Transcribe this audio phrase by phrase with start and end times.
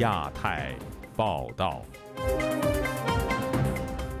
[0.00, 0.74] 亚太
[1.14, 1.82] 报道。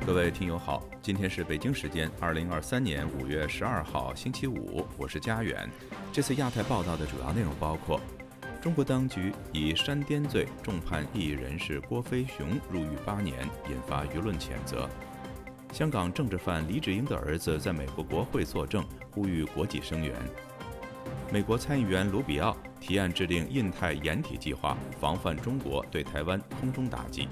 [0.06, 5.66] 各位听友好，今天是北京时间二零二三年五月十二号星期五，我是佳远。
[6.12, 7.98] 这次亚太报道的主要内容包括：
[8.60, 14.86] 中国当局以煽颠罪重判异议人士郭飞雄入狱八年，引发舆论谴责；
[15.72, 20.12] 香港政治犯黎智英的儿子在美国国会作证，呼吁国际声援；
[21.32, 27.28] 美国参议员卢比奥提案制定印太掩体计划，防范中国对台湾空中打击。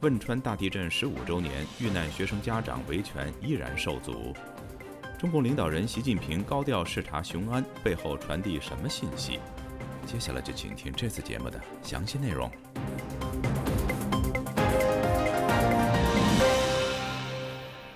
[0.00, 4.34] 汶川大地震十五周年，遇难学生家长维权依然受阻。
[5.18, 9.38] 中共领导人习近平高调视察雄安，背后传递什么信息？
[10.04, 12.50] 接下来就请听这次节目的详细内容。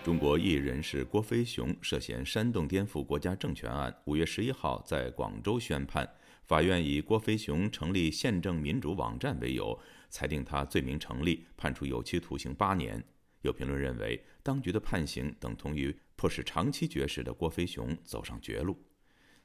[0.05, 6.07] 中国艺人士郭飞雄涉嫌煽动颠覆国家政权案，五月十一号在广州宣判，
[6.43, 9.80] 法院以郭飞雄成立宪政民主网站为由。
[10.11, 13.02] 裁定他罪名成立，判处有期徒刑八年。
[13.41, 18.77] 有评论认为，当局的判刑等同于迫使长期绝食的郭飞雄走上绝路。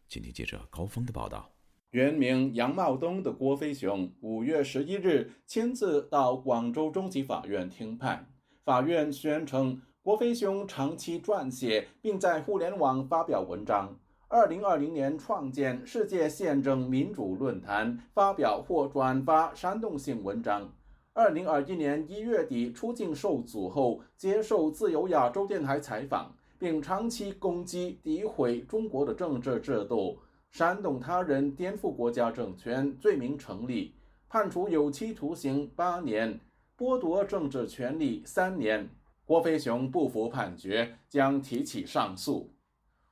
[0.09, 1.49] 请听记者高峰的报道：
[1.91, 8.33] 原名杨茂东的郭飞雄，五月十一日亲自到广州中级法院听判。
[8.65, 13.95] 法院宣称，郭飞雄长期撰写并在互联网发表文章。
[14.27, 20.67] 二零二零年创建世界宪政民主论坛，发表或转发煽动性文章。
[21.13, 30.17] 二零二一年一月底出境受阻后，接受自由亚洲电台采访，并长期攻击、诋毁中国的政治制度，
[30.49, 33.93] 煽动他人颠覆国家政权，罪名成立，
[34.27, 36.39] 判处有期徒刑八年，
[36.75, 38.89] 剥夺政治权利三年。
[39.29, 42.51] 郭飞雄不服判决，将提起上诉。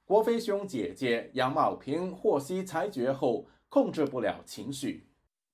[0.04, 5.08] 郭飞雄姐姐杨茂平获悉裁决后，控制不了情绪，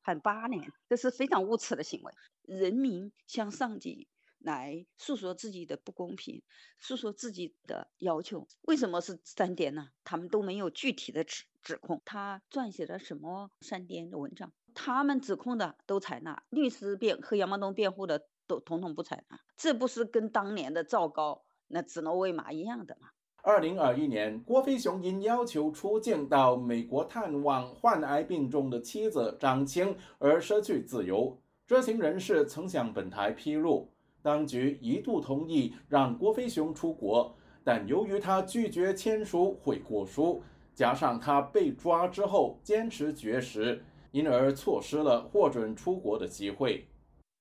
[0.03, 2.13] 判八年，这是非常无耻的行为。
[2.43, 4.07] 人民向上级
[4.39, 6.41] 来诉说自己的不公平，
[6.79, 9.89] 诉说自己的要求，为什么是三点呢？
[10.05, 14.53] 他们都没有具体的指指控，他撰写了什么三点的文章？
[14.73, 18.27] 他们指控的都采纳，律师辩和杨茂东辩护的
[18.59, 23.09] 统统不采纳，这不是跟当年的赵高那指鹿为马一样的吗？
[23.41, 31.37] 二零二一年，郭飞雄因要求出境到美国探望患癌病重的妻子张青而失去自由。
[31.67, 33.89] 知情人士曾向本台披露，
[34.21, 40.41] 当局一度同意让郭飞雄出国，但由于他拒绝签署悔过书，
[40.73, 46.87] 加上他被抓之后坚持绝食，因而错失了获准出国的机会。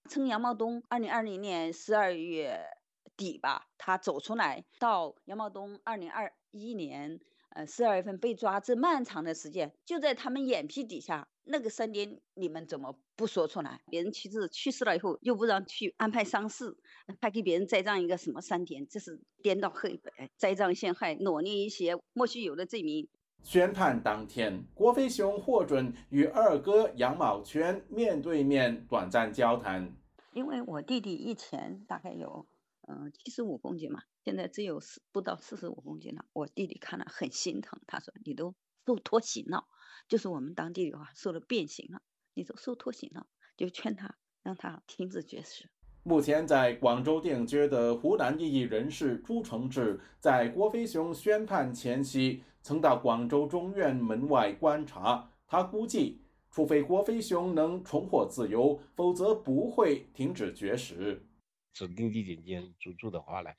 [0.08, 2.66] 称杨茂东，二零二零年十二月。
[3.14, 7.20] 底吧，他走出来到杨茂东二零二一年
[7.50, 13.82] 呃十二月份被抓，这漫长的时间就在他们眼皮底下，那个三点你们怎么不说出来？
[13.90, 16.74] 别人妻子去世了以后，又不让去安排丧事，
[17.20, 23.10] 还给别人栽赃一个什么三点，这是颠倒黑白，栽赃陷害，罗列一些莫须有的罪名。
[23.42, 29.92] 宣判当天，郭飞雄获准与二哥杨某全面对面短暂交谈，
[30.32, 32.47] 因为我弟弟以前大概有。
[32.88, 36.25] 嗯，七十五公斤嘛，现在只有四不到四十五公斤了。
[36.32, 39.69] 我弟弟看了很心疼，他说：“你都受脱形了，
[40.08, 42.02] 就是我们当地的话，受了变形了，
[42.34, 45.70] 你都受脱形了。”就劝他让他停止绝食。
[46.02, 55.28] 目前在广州定居的湖南异议人士朱承志，在郭飞雄宣判前夕，曾到广州中院门外观察。
[55.47, 61.27] 他估计，除非郭飞雄能重获自由，否则不会停止绝食。
[61.75, 63.50] 指定地点间入住的话呢，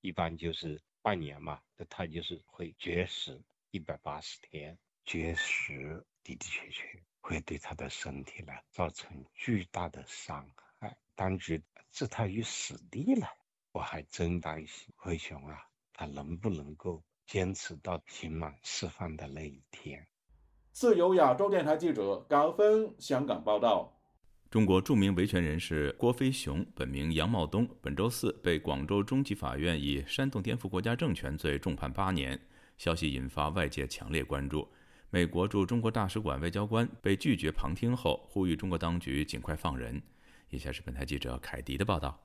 [0.00, 3.38] 一般就是半年嘛，那他就是会绝食
[3.70, 10.48] 一百八十天，绝食的的确确会对他的身体呢造成巨大的伤
[10.78, 13.26] 害，当局置他于死地了。
[13.72, 15.58] 我还真担心灰熊啊，
[15.94, 20.06] 他能不能够坚持到刑满释放的那一天？
[20.70, 23.90] 自由亚洲电台记者高峰香港报道。
[24.50, 32.38] 中国著名维权人士郭飞雄，本名杨茂东，本周四被广州中级法院以煽动颠覆国家政权罪重判八年。
[32.76, 34.68] 消息引发外界强烈关注。
[35.08, 40.02] 美国驻中国大使馆外交官被拒绝旁听后，呼吁中国当局尽快放人。
[40.50, 42.21] 以下是本台记者凯迪的报道：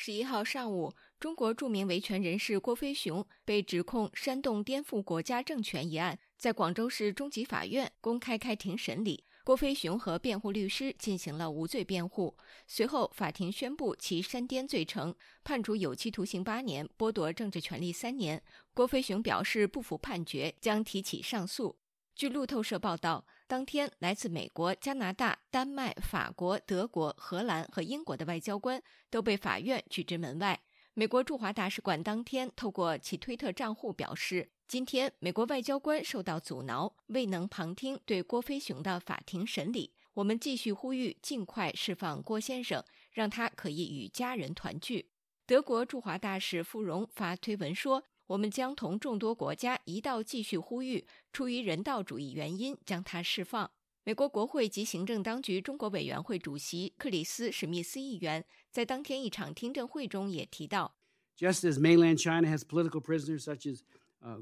[0.00, 9.24] 十一号上午，中国著名维权人士郭飞雄被指控煽动颠覆国家政权一案，在广州市中级法院公开开庭审理。
[9.42, 12.36] 郭飞雄和辩护律师进行了无罪辩护，
[12.68, 15.12] 随后法庭宣布其煽颠罪成，
[15.42, 18.40] 判处有期徒刑八年，剥夺政治权利三年。
[18.72, 21.76] 郭飞雄表示不服判决，将提起上诉。
[22.14, 30.60] 据路透社报道，当天来自美国、加拿大、丹麦、法国、德国、荷兰和英国的外交官都被法院拒之门外。
[30.92, 39.94] 美国驻华大使馆当天透过其推特账户表示，今天美国外交官受到阻挠，未能旁听对郭飞雄的法庭审理。
[40.12, 45.08] 我们继续呼吁尽快释放郭先生，让他可以与家人团聚。
[45.46, 48.04] 德国驻华大使傅荣发推文说。
[48.28, 53.70] 我们将同众多国家一道继续呼吁，出于人道主义原因将他释放。
[54.04, 60.94] 美国国会及行政当局中国委员会主席克里斯·史密斯议员在当天一场听证会中也提到
[61.38, 63.80] ，Just as mainland China has political prisoners such as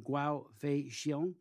[0.03, 1.35] Guo Feixiong，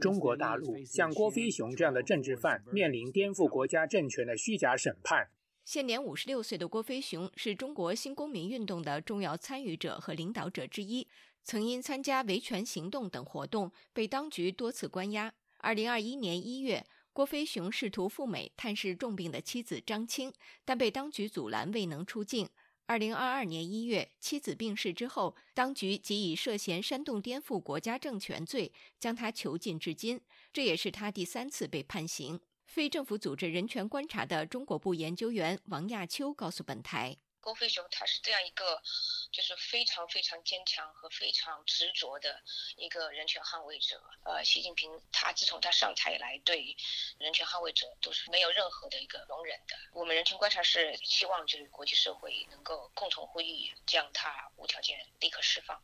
[0.00, 5.30] 中国大陆像郭飞雄这样的政治犯面临颠覆国家政权的虚假审判。
[5.64, 11.06] 现年五十六岁的郭飞雄是中国新公民运动的重要参与者和领导者之一。
[11.48, 15.32] 曾因参加维权行动等活动被当局多次关押。
[15.60, 20.30] 二零二一年一月，郭飞雄试图赴美探视重病的妻子张青，
[20.66, 22.46] 但被当局阻拦，未能出境。
[22.84, 28.70] 二零二二年一月，妻子病逝之后，当局即以涉嫌煽动颠覆国家政权罪
[29.00, 30.20] 将他囚禁至今，
[30.52, 32.38] 这也是他第三次被判刑。
[32.66, 37.16] 非政府组织人权观察的中国部研究员王亚秋告诉本台。
[37.40, 38.82] 郭飞雄他是这样一个，
[39.30, 42.42] 就是非常非常坚强和非常执着的
[42.76, 44.02] 一个人权捍卫者。
[44.24, 46.76] 呃，习近平他自从他上台以来，对
[47.18, 49.76] 人权捍卫者都是没有任何的一个容忍的。
[49.92, 55.80] 我们人权观察室希望就是国际社会能够共同呼吁，将他无条件立刻释放。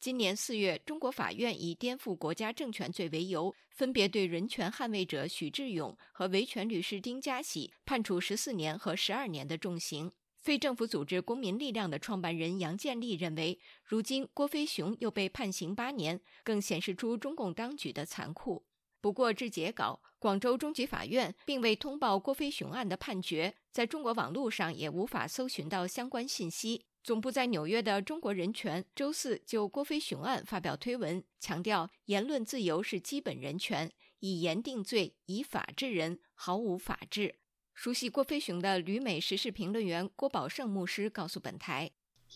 [0.00, 10.12] 今年四月，中国法院以颠覆国家政权罪为由，分别对人权捍卫者许志勇和维权律师丁家喜判处十四年和十二年的重刑。
[10.40, 18.64] 非政府组织公民力量的创办人杨建立认为，如今郭飞雄又被判刑八年，更显示出中共当局的残酷。
[19.00, 26.84] 不过，至截稿，广州中级法院并未通报郭飞雄案的判决，在中国网络上也无法搜寻到相关信息。
[27.04, 37.36] 总部在纽约的中国人权周四就郭飞雄案发表推文，强调言论自由是基本人权，以言定罪，以法治人，毫无法治。
[37.78, 41.88] 熟悉郭飞雄的旅美时事评论员郭宝胜牧师告诉本台：“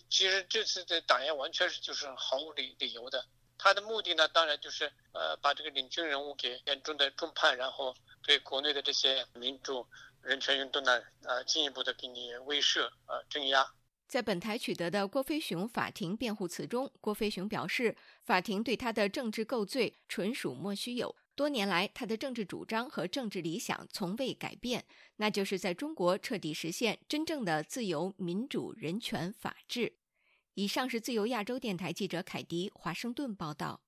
[0.08, 3.26] 其实这次的打压完全是就是毫无理理由的。
[3.58, 7.92] 他的目的呢，当然就是呃把这个领军人物给严重的重判，然后
[8.22, 9.84] 对国内的这些民主
[10.20, 13.66] 人权运动呢，呃进一步的给你威慑呃镇压。”
[14.06, 21.16] 在本台取得的郭飞雄法庭辩护词中，郭飞雄表示，法庭对他的政治构罪纯属莫须有。
[21.34, 24.84] 多年来，他的政治主张和政治理想从未改变，
[25.16, 29.94] 那就是在中国彻底实现真正的自由、民主、人权、法治。
[30.54, 33.80] 以上是自由亚洲电台记者凯迪华盛顿报道。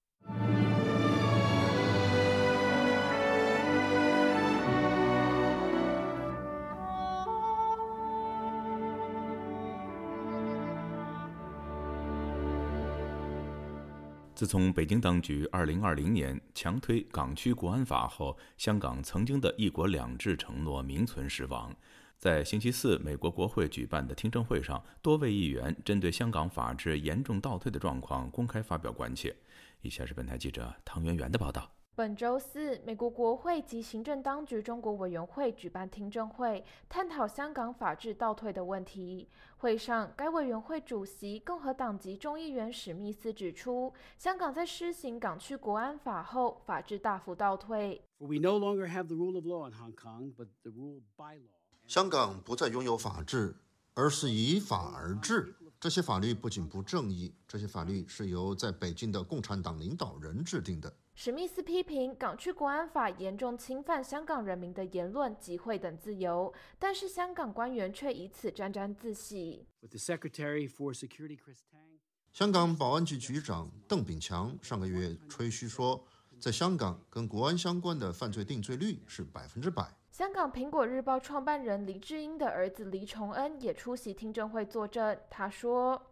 [14.34, 21.72] 自从北京当局2020年强推港区国安法后，香港曾经的一国两制承诺名存实亡。
[22.18, 29.34] 在星期四，美国国会举办的听证会上，多位议员针对香港法治严重倒退的状况公开发表关切。
[29.82, 31.70] 以下是本台记者唐媛媛的报道。
[31.96, 39.28] 本周四，美国国会及行政当局中国委员会举办听证会，探讨香港法治倒退的问题。
[39.58, 48.02] 会上，该委员会主席共和党籍众议员史密斯指出，香港在施行港区国安法后，法治大幅倒退。
[51.86, 53.54] 香港不再拥有法治，
[53.94, 55.54] 而是以法而治。
[55.78, 60.92] 这些法律不仅不正义，这些法律是由在北京的共产党领导人制定的。
[61.16, 69.64] 史密斯批评港区国安法严重侵犯香港人民的言论、集会等自由，但是香港官员却以此沾沾自喜。
[72.32, 76.04] 香港保安局局长邓炳强上个月吹嘘说，
[76.40, 79.88] 在香港跟国安相关的犯罪定罪率是百分之百。
[80.10, 86.10] 香港《苹果日报》创办人黎智英的儿子黎崇恩也出席听证会作证，他说。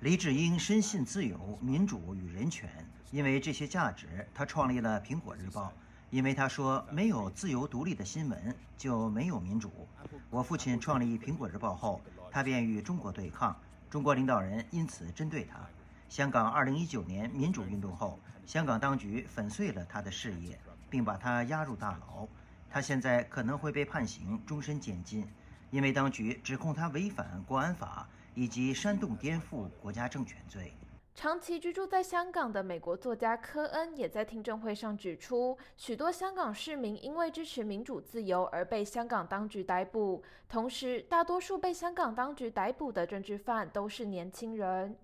[0.00, 2.70] 黎智英深信自由、民主与人权，
[3.10, 5.66] 因为这些价值，他创立了《苹果日报》。
[6.08, 9.70] 因为他说，没有自由独立的新闻，就没有民主。
[10.30, 13.54] 我父亲创立《苹果日报》后，他便与中国对抗，
[13.90, 15.60] 中国领导人因此针对他。
[16.08, 22.26] 香港2019年民主运动后，香港当局粉碎了他的事业，并把他押入大牢。
[22.70, 25.28] 他现在可能会被判刑终身监禁，
[25.70, 28.08] 因为当局指控他违反国安法。
[28.34, 30.72] 以及煽动颠覆国家政权罪。
[31.12, 44.96] 长期居住在香港的美国作家科恩也在听证会上指出，许多香港市民因为支持民主自由而被香港当局逮捕，同时大多数被香港当局逮捕的政治犯都是年轻人。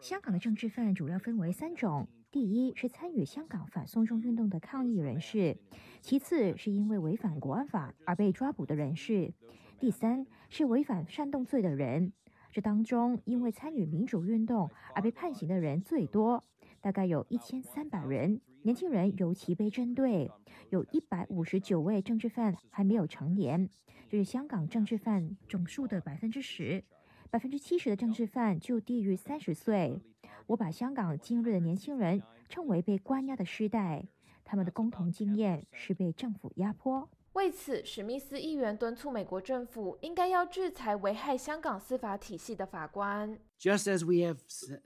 [0.00, 5.56] 香港的政治犯主要分为三种：第一是参与香港反送中运动的抗议人士；
[6.00, 9.32] 其次是因为违反国安法而被抓捕的人士；
[9.80, 12.12] 第三是违反煽动罪的人。
[12.52, 16.44] 这当中，因为参与民主运动而被判刑的人最多，
[16.82, 18.42] 大概有一千三百人。
[18.60, 20.30] 年轻人尤其被针对，
[20.68, 23.70] 有一百五十九位政治犯还没有成年，
[24.10, 26.84] 这是香港政治犯总数的百分之十。
[27.30, 30.02] 百分之七十的政治犯就低于三十岁。
[30.48, 34.04] 我把香港今日的年轻人称为被关押的时代，
[34.44, 37.08] 他们的共同经验是被政府压迫。
[37.40, 43.38] 为此，史密斯议员敦促美国政府应该要制裁危害香港司法体系的法官。
[43.58, 44.36] Just as we have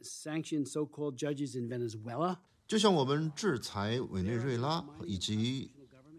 [0.00, 2.36] sanctioned so-called judges in Venezuela，
[2.68, 5.72] 就像我们制裁委内瑞拉以及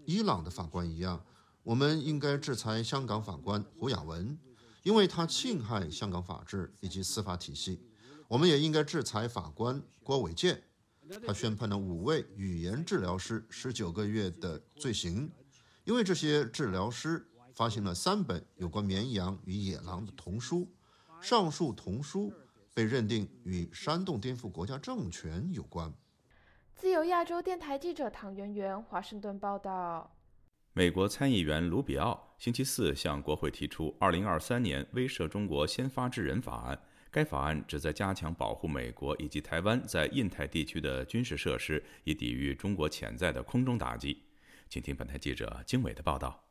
[0.03, 1.25] 伊朗的法官一样，
[1.63, 4.37] 我们应该制裁香港法官胡雅文，
[4.83, 7.79] 因为他侵害香港法治以及司法体系。
[8.27, 10.61] 我们也应该制裁法官郭伟健，
[11.25, 15.31] 他宣判了五位语言治疗师十九个月的罪行。
[15.85, 17.23] 因为这些治疗师
[17.53, 20.67] 发行了三本有关绵羊与野狼的童书，
[21.21, 22.33] 上述童书
[22.73, 25.93] 被认定与煽动颠覆国家政权有关。
[26.73, 30.11] 自由亚洲电台记者唐媛媛华盛顿报道。
[30.73, 44.23] 美国参议员卢比奥星期四向国会提出2023年威慑中国先发制人法案，该法案旨在加强保护美国以及台湾在印太地区的军事设施，以抵御中国潜在的空中打击。
[44.75, 46.43] 请听本台记者经纬的报道。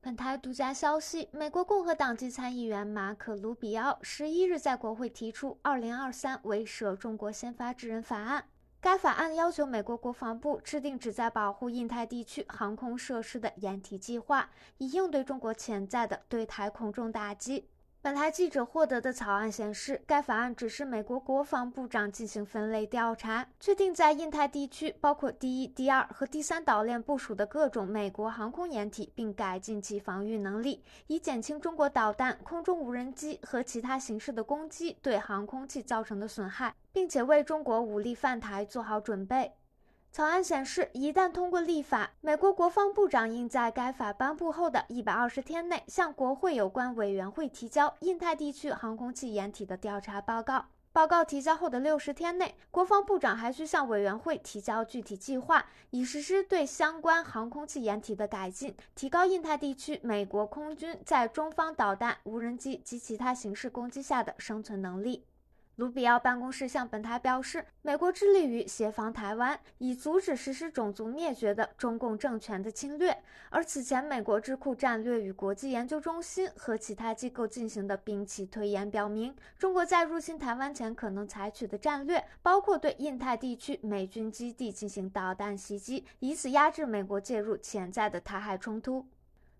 [0.00, 8.40] 本台独家消息：美国共和党籍参议员马可·卢比奥十一日在国会提出《二零二三威慑中国先发制人法案》。
[8.80, 17.68] 该法案要求美国国防部制定旨在保护印太地区航空设施的掩体计划，以应对中国潜在的对台空中打击。
[18.06, 39.50] 本台记者获得的草案显示，该法案指示美国国防部长进行分类调查，确定在印太地区包括第一、第二和第三岛链部署的各种美国航空掩体，并改进其防御能力，以减轻中国导弹、空中无人机和其他形式的攻击对航空器造成的损害，并且为中国武力犯台做好准备。
[40.16, 50.64] 草案显示，一旦通过立法，美国国防部长应在该法颁布后的一百二十天内向国会有关委员会提交印太地区航空器掩体的调查报告。
[50.90, 65.26] 报告提交后的六十天内，国防部长还需向委员会提交具体计划，以实施对相关航空器掩体的改进，提高印太地区美国空军在中方导弹、无人机及其他形式攻击下的生存能力。
[65.76, 73.14] 卢比奥办公室向本台表示，美国致力于协防台湾，以阻止实施种族灭绝的中共政权的侵略。
[73.50, 89.06] 而此前，美国智库战略与国际研究中心和其他机构进行的兵棋推演表明，中国在入侵台湾前可能采取的战略，包括对印太地区美军基地进行导弹袭击，以此压制美国介入潜在的台海冲突。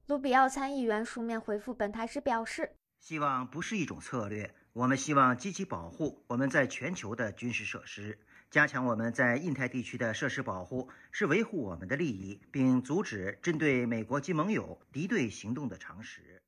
[0.06, 8.18] 卢比奥参议员书面回复本台时表示：“希望不是一种策略。”我们希望积极保护我们在全球的军事设施，
[8.50, 16.42] 加强我们在印太地区的设施保护，是维护我们的利益，并阻止针对美国及盟友敌对行动的常识。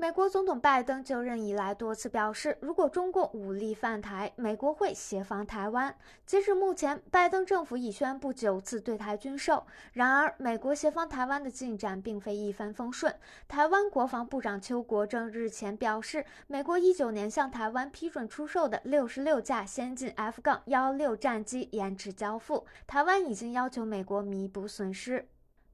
[0.00, 5.92] 美国总统拜登就任以来多次表示，如果中共武力犯台，美国会协防台湾。
[6.24, 9.66] 截至目前，拜登政府已宣布九次对台军售。
[9.94, 13.12] 然而，美国协防台湾的进展并非一帆风顺。
[13.48, 25.26] 台湾国防部长邱国正日前表示，美国一九年向台湾批准出售的六十六架先进 F- 杠幺六战机延迟交付，台湾已经要求美国弥补损失。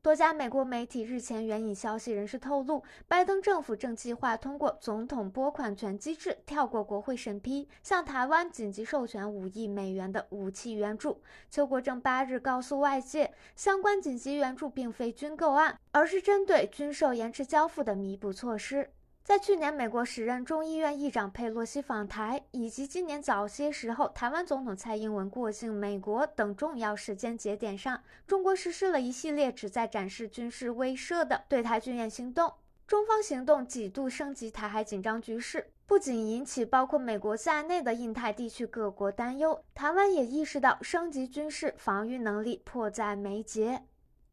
[0.04, 11.22] 多家美国媒体日前援引消息人士透露，拜登政府正计划通过总统拨款权机制，跳过国会审批，向台湾紧急授权五亿美元的武器援助。
[11.48, 18.90] 邱国正八日告诉外界，相关紧急援助并非军购案，而是针对军售延迟交付的弥补措施。
[19.24, 32.52] 在去年美国时任众议院议长佩洛西访台，以及今年早些时候台湾总统蔡英文过境美国等重要时间节点上，中国实施了一系列旨在展示军事威慑的对台军演行动。
[32.86, 43.84] 中方行动几度升级台海紧张局势，不仅引起包括美国在内的印太地区各国担忧，台湾也意识到升级军事防御能力迫在眉睫。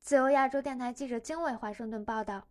[0.02, 2.44] 自由亚洲电台记者经纬华盛顿报道。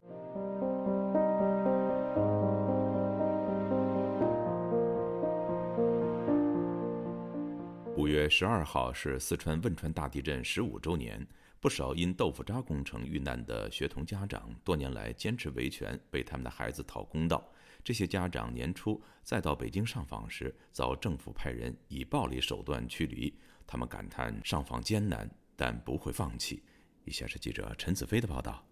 [8.00, 11.26] 五月十二号是四川汶川大地震十五周年，
[11.60, 17.46] 不少因豆腐渣工程遇难的学童家长多年来坚持维权，为他们的孩子讨公道。
[17.84, 23.34] 这些家长年初再到北京上访时，遭政府派人以暴力手段驱离，
[23.66, 26.62] 他们感叹上访艰难，但不会放弃。
[27.04, 28.69] 以下是记者陈子飞的报道。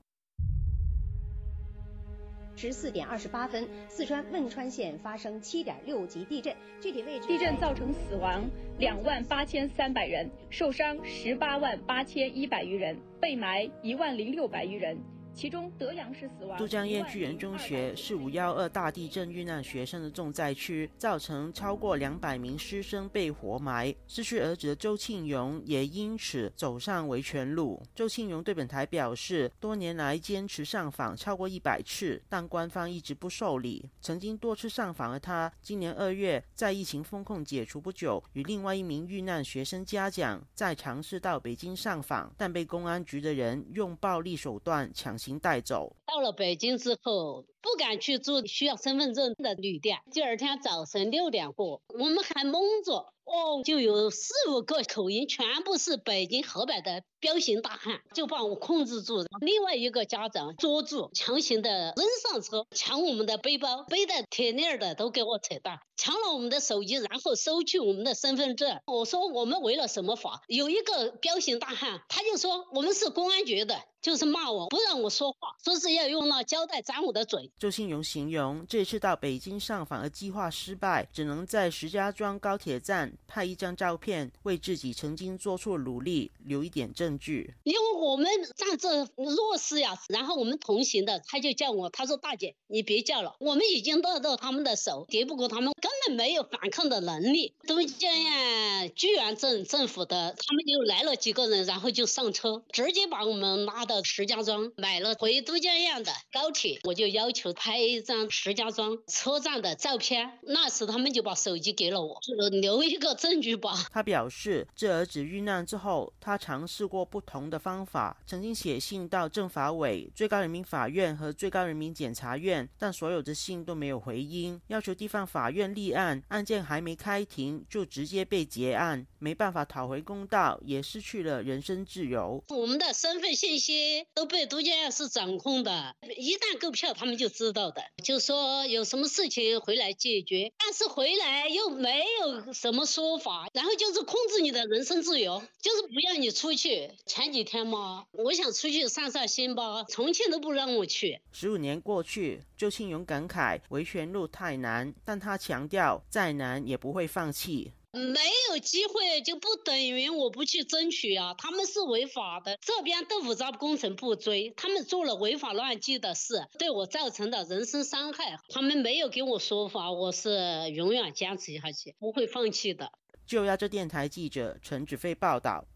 [2.59, 7.29] 十四点二十八分，四川汶川县发生七点六级地震，具体位置。
[7.29, 8.50] 地震造成死亡
[8.81, 14.99] 两万八千三百人，受伤十八万八千一百余人，被埋一万零六百余人。
[15.38, 16.59] 其中德阳市死亡。
[16.59, 23.95] 都江堰巨源中学是五幺二大地震遇难学生的重灾区，造成超过两百名师生被活埋。
[24.09, 27.80] 失去儿子的周庆荣也因此走上维权路。
[27.95, 33.88] 周庆荣对本台表示，多年来坚持上访超过一百次，但官方一直不受理。
[34.00, 45.27] 曾经多次上访的他，今年二月在疫情风控解除不久，与另外一名遇难学生家长在尝试到北京上访，但被公安局的人用暴力手段抢行。
[45.37, 45.97] 带走。
[46.06, 49.99] 到了北京之后，不敢去住需要身份证的旅店。
[50.12, 59.25] 第二天早晨六点过，我们还懵着，哦，就有四五个口音，全部是北京、河北的彪形大汉，就把我控制住。
[59.41, 68.81] 另外一个家长捉住，强行的扔上车，抢我们的背包，背的铁链的都给我扯断，抢了我们的手机，然后收去我们的身份证。
[68.87, 70.43] 我说我们违了什么法？
[70.47, 75.88] 有一个彪形大汉，他就说我们是公安局的，就是骂我，不让我说话，说是。
[75.88, 77.48] 要用那胶带粘我的嘴。
[77.59, 87.55] 周信荣形容这次到北京上访的计划失败，只能在石家庄高铁站拍一张照片，为自己曾经做出努力留一点证据。
[87.64, 88.26] 因为我们
[88.57, 97.55] 站这弱势呀，然后我们同行的他就叫我，他说大姐你别叫了，我们已经握到他们的手，敌不过他们，根本没有反抗的能力。
[97.67, 105.89] 都江堰居源镇政府的，他们就来了几个人，然后就上车，直接把我们拉到石家庄，买了回都江堰。
[105.99, 110.39] 的高铁，我就要求拍一张石家庄车站的照片。
[110.43, 112.21] 那时他们就把手机给了我，
[112.61, 113.87] 留一个证据吧。
[113.93, 132.43] 他表示，这儿子遇难之后，他尝试过不同的方法，曾经写信到政法委、最高人民法院和最高人民检察院，但所有的信都没有回音，要求地方法院立案，案件还没开庭就直接被结案，没办法讨回公道，也失去了人身自由。
[132.49, 135.95] 我们的身份信息都被都江堰市掌控的。
[136.17, 146.91] 一旦购票，他们就知道的，就说有什么事情回来解决，但是回来又没有什么说法，然后就是控制你的人身自由，就是不让你出去。
[147.06, 151.21] 前几天嘛，我想出去散散心吧，重庆都不让我去。
[151.32, 157.73] 十五年过去，周庆勇感慨维权路太难，但他强调再难也不会放弃。
[157.93, 158.21] 没
[158.51, 161.35] 有机会就不等于我不去争取啊！
[161.39, 172.93] 他们是违法的，这边豆腐渣工程不追，他们做了违法乱纪的事，对我造成的人身伤害，他们没有给我说法，我是永远坚持下去，不会放弃的。
[173.27, 175.67] 就亚洲电台记者陈志飞报道：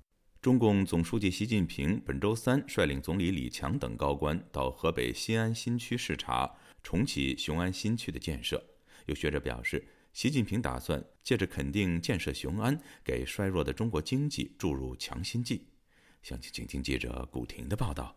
[0.43, 8.63] 中共总书记习近平本周三率领总理李强等高官到河北新安新区视察，重启雄安新区的建设。
[9.07, 9.83] 有学者表示。
[10.13, 15.67] 习近平打算借着肯定建设雄安，给衰弱的中国经济注入强心剂。
[16.23, 18.15] 详情，请听记者古婷的报道。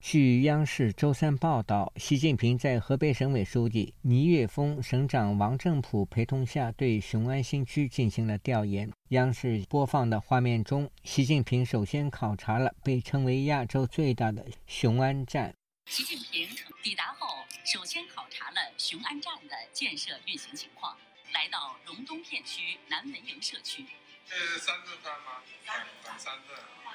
[0.00, 8.90] 据央视周三报道，习近平在河北省委书记倪岳峰、省长王正普陪同下，对雄安新区进行了调研。
[9.08, 15.52] 央视播放的画面中，习近平首先考察了被称为亚洲最大的雄安站。
[15.86, 16.48] 习近平
[16.82, 17.26] 抵达后，
[17.64, 20.96] 首先考察了雄安站的建设运行情况。
[21.32, 23.84] 来到荣东片区南门营社区，
[24.28, 25.42] 这是三顿饭吗？
[25.66, 26.94] 三顿，三顿啊，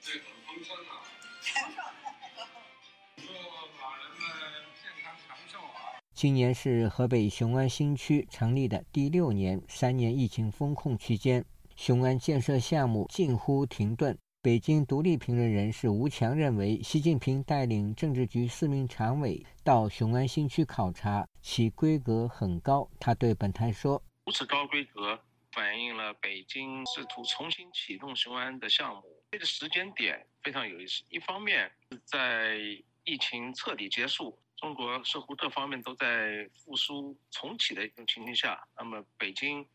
[0.00, 1.02] 这很丰盛啊！
[3.16, 4.22] 祝老人们
[4.82, 6.00] 健康长寿啊！
[6.14, 11.44] 今年是河北雄安新区成立的第六年，三年疫情封控期间，
[11.76, 14.18] 雄安建设项目近乎停顿。
[14.44, 22.86] 北京独立评论人士吴强认为，习近平带领政治局四名常委到雄安新区考察，其规格很高。
[23.00, 25.18] 他对本台说：“如此高规格，
[25.50, 29.02] 反映了北京试图重新启动雄安的项目。
[29.30, 31.02] 这个时间点非常有意思。
[31.08, 32.58] 一方面是，在
[33.04, 39.66] 疫情彻底结束，中国似乎各方面都在复苏重启的一种情形下，那么北京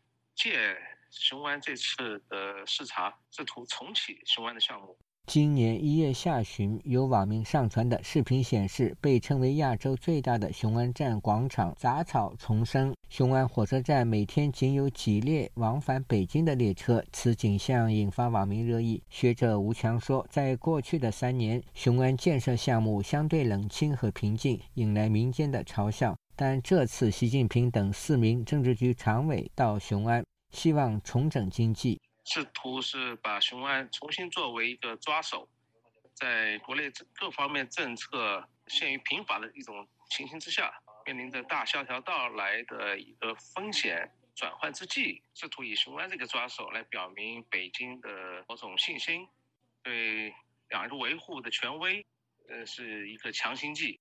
[0.42, 0.74] 借。
[1.10, 4.96] 雄安这次的视察，试图重启雄安的项目。
[5.26, 12.94] 今年一月下旬，有网民上传的视频显示，被称为亚洲最大的雄安站广场杂草丛生。
[13.08, 19.02] 雄安火车站每天仅有几列往返北京的列车，此景象引发网民热议。
[19.10, 26.16] 学者吴强说，在过去的三年，雄安建设项目相对冷清和平静，引来民间的嘲笑。
[26.40, 32.00] 但这次习近平等四名政治局常委到雄安，希望重整经济。
[32.24, 35.46] 试图是把雄安重新作为一个抓手，
[36.14, 40.72] 在国内各方面政策陷于贫乏的一种情形之下，
[41.04, 48.08] 面临着大萧条到来的一个风险转换之际，试图以雄安这个抓手来表明北京的
[48.48, 49.28] 某种信心，
[49.82, 50.32] 对
[50.70, 52.06] 两个维护的权威，
[52.48, 54.00] 呃，是一个强心剂。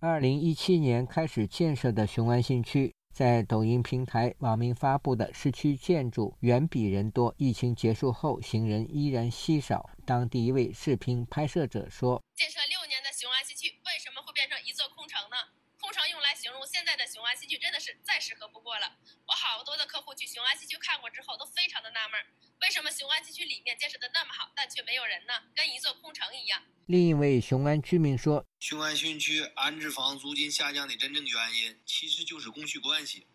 [0.00, 2.94] 二零一七年开始建设的雄安新区。
[3.12, 7.34] 在抖音平台，网民发布的市区建筑远比人多。
[7.36, 9.90] 疫情结束后，行人依然稀少。
[10.06, 15.36] 当地一位视频拍摄者说：“建设六年的雄安新区为什么会变成一座空城呢？
[15.80, 15.90] 空
[16.66, 18.96] 现在的雄安新区真的是再适合不过了。
[19.26, 22.20] 我好多的客户去雄安新区看过之后，都非常的纳闷，
[22.60, 25.34] 为什么雄安新区里面建设的那么好，但却没有人呢？
[25.54, 33.26] 跟一座空城一样。”另一位雄安居民说：“雄安新区安置房租金下降的真正原因，其实就是供需关系。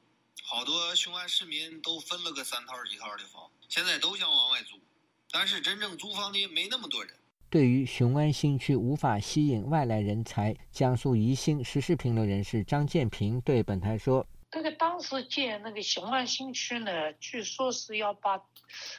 [0.43, 4.81] 好多雄安市民都分了个三套几套的房，现在都想往外租，
[5.29, 7.17] 但是真正租房的没那么多人。”
[7.53, 18.43] 对于雄安新区无法吸引外来人才，江苏宜兴时事评论人士张建平对本台说：“这个当时建那个雄安新区呢，据说是要把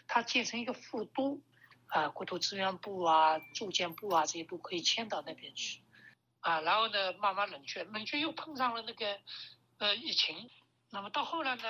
[0.06, 1.40] 它建成一个副都。”
[1.90, 5.80] 啊，国土资源部啊、住建部啊这些都可以迁到那边去，
[6.38, 9.18] 啊，然后呢，慢慢冷却，冷却又碰上了那个
[9.78, 10.48] 呃疫情，
[10.90, 11.62] 那么到后来呢，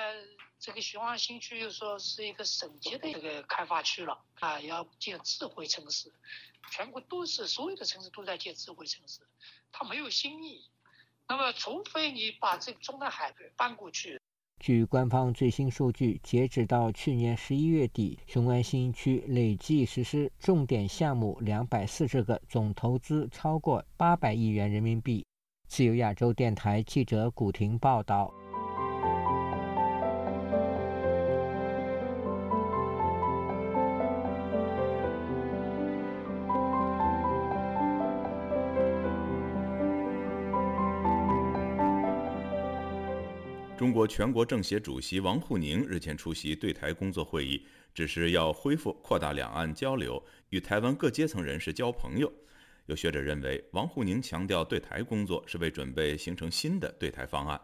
[0.59, 6.13] 这个雄安新区又说是一个省级的这个开发区了，啊，要建智慧城市，
[6.71, 9.21] 全国都是所有的城市都在建智慧城市，
[9.71, 10.65] 它没有新意，
[11.29, 14.21] 那么除非你把这中南海搬过去。
[14.61, 25.27] 据官方最新数据，截止到去年十一月底，雄安新区累计实施重点项目两百四十个，总投资超过八百亿元人民币。
[25.67, 28.33] 自由亚洲电台记者古婷报道。
[43.95, 52.31] 国全国政协主席王沪宁日前出席对台工作会议，指示要恢复扩大两岸交流，与台湾各阶层人士交朋友。
[52.87, 57.61] 有学者认为，王沪宁强调对台工作是为准备形成新的对台方案。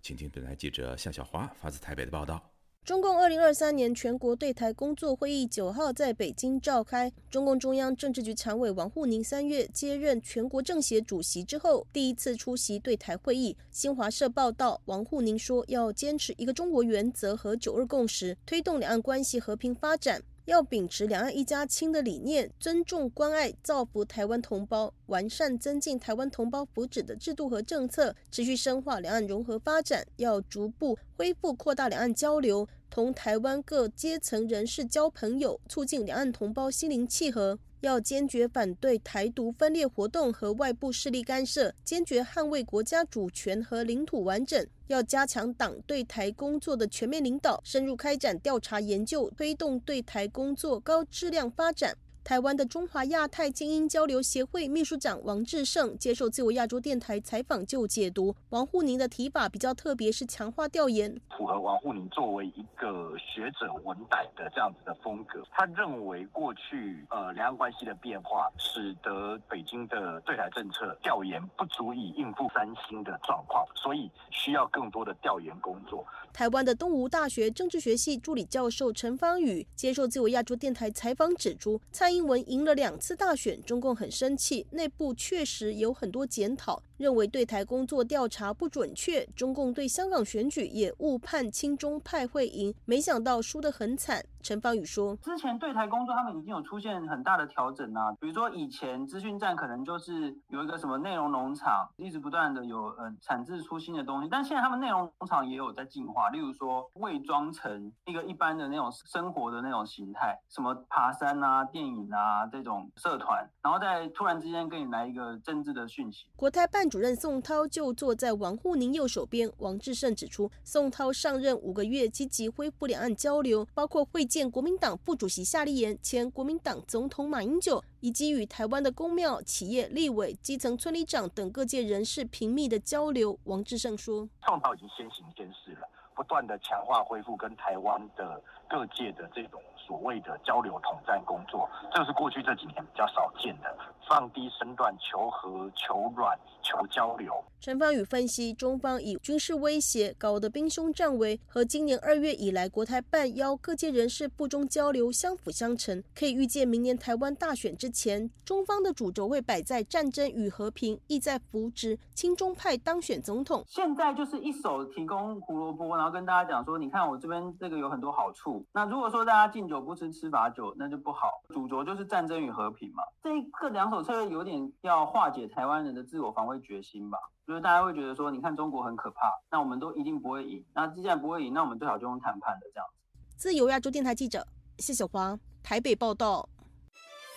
[0.00, 2.53] 请听本台记者夏小华发自台北的报道。
[2.84, 7.10] 中共二零二三年全国对台工作会议九号在北京召开。
[7.30, 13.56] 中共中央政治局常委王沪宁三月接任全国政协主席之后，第一次出席对台会议。
[13.70, 20.22] 新华社报道，王沪宁说要坚持一个中国原则和九二共识，推动两岸关系和平发展。
[20.46, 30.06] 要秉持两岸一家亲的理念，尊重、关爱、造福台湾同胞，完善增进台湾同胞福祉的制度和政策，持续深化两岸融合发展。
[30.16, 37.58] 要逐步恢复、扩大两岸交流，同台湾各阶层人士交朋友，促进两岸同胞心灵契合。
[37.80, 44.66] 要坚决反对台独分裂活动和外部势力干涉，坚决捍卫国家主权和领土完整。
[44.88, 51.96] 要加强党对台工作的全面领导，深入开展调查研究，推动对台工作高质量发展。
[52.24, 65.44] 台湾的中华亚太精英交流协会秘书长王志胜接受自由亚洲电台采访就解读，王沪宁的提法比较特别，是强化调研，符合王沪宁作为一个学者文胆的这样子的风格。
[65.50, 76.02] 他认为过去呃两岸关系的变化，使得北京的对台政策调研不足以应付三星的状况，所以需要更多的调研工作。
[76.32, 82.13] 台湾的东吴大学政治学系助理教授陈方宇接受自由亚洲电台采访指出，蔡。
[82.14, 86.80] 英文赢了两次大选，中共很生气，内部确实有很多检讨。
[86.96, 94.24] 认为对台工作调查不准确，中共对香港选举也误判亲中派会赢，没想到输得很惨。
[94.44, 116.84] 陈方宇说：“之前对台工作他们已经有出现很大的调整啊，比如说以前资讯站可能就是有一个什么内容农场，一直不断的有呃产制出新的东西，但现在他们内容农场也有在进化，例如说伪装成一个一般的那种生活的那种形态，什么爬山啊、电影啊这种社团，然后再突然之间给你来一个政治的讯息。”国台办。
[116.94, 119.50] 主任宋涛就坐在王沪宁右手边。
[119.58, 124.50] 王志胜指出，宋涛上任五个月，积极恢复两岸交流，包括会见。
[124.50, 133.38] 国民党副主席夏立言、前国民党总统马英九，以及与台湾的公庙、企业、立委、基层村里长等各界人士频密的交流。
[133.44, 143.76] 王志胜说：“创造已经先行先试了，不断的强化恢复跟台湾的各界的这种。”所谓的交流统战工作，这是过去这几年比较少见的，
[144.08, 147.32] 放低身段求和、求软、求交流。
[147.60, 156.02] 陈方宇分析，中方以军事威胁搞得兵凶战危，和今年二月以来国台办邀各界人士不中交流相辅相成。
[156.14, 163.64] 可以预见，明年台湾大选之前，中方的主轴会摆在战争与和平，意在扶植亲中派当选总统。
[163.66, 168.62] 现在就是一手提供胡萝卜，然后跟大家讲说，你看我这边这个有很多好处。
[168.72, 169.84] 那如果说大家敬酒。
[169.84, 171.42] 不吃吃罚酒，那就不好。
[171.48, 173.02] 主轴就是战争与和平嘛。
[173.22, 177.18] 这一个两手策略有点要化解台湾人的自我防卫决心吧。
[177.46, 180.64] 就是大家会觉得说，你看中国很可怕，那我们都一定不会赢。
[180.72, 182.94] 那既然不会赢，那我们最好就用谈判的这样子。
[183.36, 184.46] 自由亚洲电台记者
[184.78, 186.48] 谢小黄台北报道。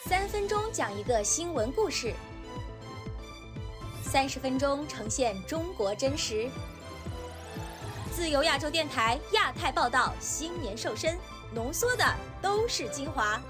[0.06, 2.13] 三分钟讲一个新闻故事，
[4.04, 6.50] 三十分钟呈现中国真实。
[8.12, 11.17] 自由亚洲电台亚太报道新年瘦身。
[11.58, 12.06] 浓缩的
[12.39, 13.41] 都是精华。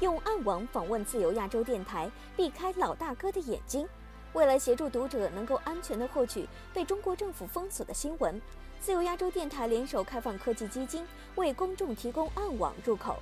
[0.00, 3.86] 用暗网访问自由亚洲电台，避开老大哥的眼睛。
[4.32, 8.40] 为了协助读者能够安全的获取被中国政府封锁的新闻，
[8.80, 13.20] 自由亚洲电台联手开放科技基金，为公众提供暗网入口。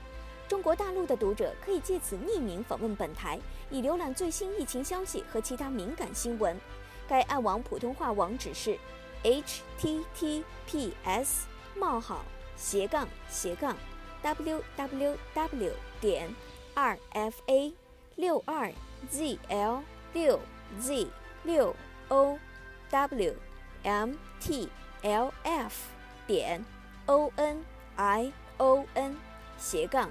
[0.49, 3.39] 中国大陆的读者可以借此匿名访问本台，
[3.71, 6.59] 以浏览最新疫情消息和其他敏感新闻。
[7.07, 8.79] 该暗网普通话网址是
[9.23, 12.25] h t t p s 冒号
[12.57, 13.77] 斜杠斜杠
[14.23, 16.35] w w w 点
[16.75, 17.73] r f a
[18.17, 18.73] 六二
[19.11, 19.83] z l
[20.15, 20.41] 六
[20.81, 21.07] z
[21.45, 21.77] 六
[22.09, 22.39] o
[22.91, 23.35] w
[23.83, 24.69] m t
[25.03, 25.75] l f
[26.27, 26.65] 点
[27.05, 27.63] o n
[27.97, 29.15] i o n
[29.59, 30.11] 斜杠。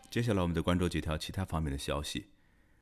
[0.11, 2.25] 接下来，我们再关注几条其他方面的消息。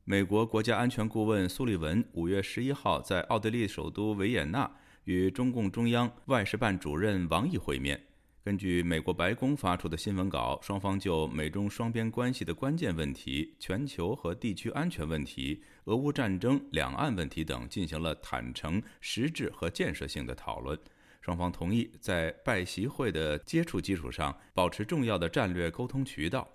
[0.02, 4.68] 美国国家安全顾问苏利文五月十一号在奥地利首都维也纳
[5.04, 8.04] 与中共中央外事办主任王毅会面。
[8.42, 20.76] 根据美国白宫发出的新闻稿，双方就美中双边关系的关键问题、全球和地区安全问题、俄乌战争、两岸问题等进行了坦诚、实质和建设性的讨论。
[21.20, 26.48] 双方同意在拜习会的接触基础上，保持重要的战略沟通渠道。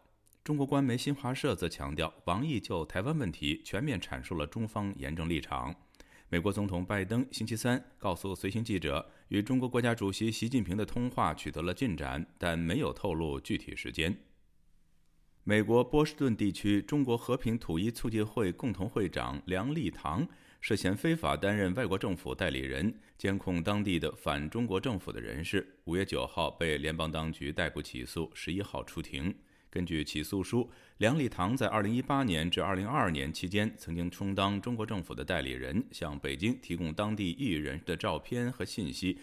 [0.45, 5.73] 中国官媒新华社则强调，王毅就台湾问题全面阐述了中方严正立场。
[6.29, 14.15] 美国总统拜登星期三告诉随行记者，与中国国家主席习近平的通话取得了进展，但没有透露具体时间。
[15.43, 20.27] 美国波士顿地区中国和平统一促进会共同会长梁立堂
[20.61, 29.35] 涉嫌非法担任外国政府代理人，监控当地的反中国政府的人士，五月九号被联邦当局逮捕起诉，十一号出庭。
[29.75, 39.19] 根据起诉书，梁立堂在2018年至2022年期间，曾经充当中国政府的代理人，向北京提供当地艺人的照片和信息。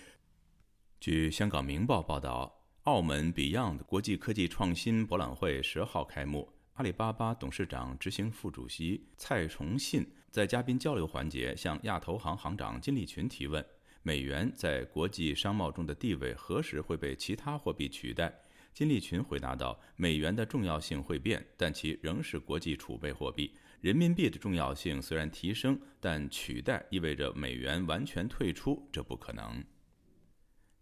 [1.00, 13.64] 据香港明报报道，澳门 Beyond 国际科技创新博览会十号开幕，阿里巴巴董事长、执行副主席蔡崇信在嘉宾交流环节向亚投行行长金立群提问：
[14.02, 18.41] 美元在国际商贸中的地位何时会被其他货币取代？
[18.74, 23.54] 金立群回答道：“美元的重要性会变，但其仍是国际储备货币。
[23.80, 29.62] 人民币的重要性虽然提升，但取代意味着美元完全退出，这不可能。”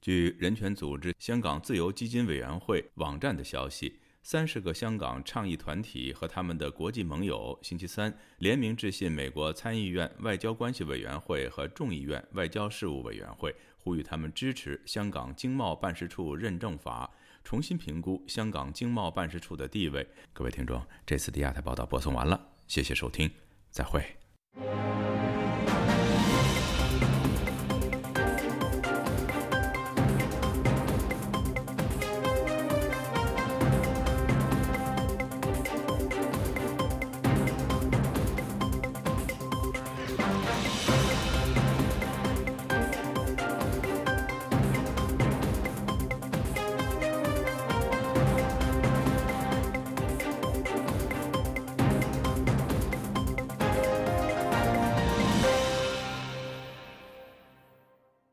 [0.00, 17.10] 据人权组织香港自由基金委员会网站的消息，三十个香港倡议团体和他们的国际盟友星期三联名致信美国参议院外交关系委员会和众议院外交事务委员会，呼吁他们支持香港经贸办事处认证法。
[17.44, 20.06] 重新评估香港经贸办事处的地位。
[20.32, 23.30] 各位听众，这次的亚太报道播送完了，谢谢收听，
[23.70, 24.04] 再会。